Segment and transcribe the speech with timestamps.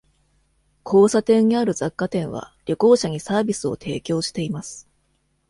[0.83, 4.89] 交差点にある雑貨店は旅行者にサービスを提供しています。